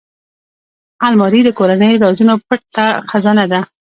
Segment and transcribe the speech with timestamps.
[1.07, 2.63] الماري د کورنۍ رازونو پټ
[3.09, 3.59] خزانه ده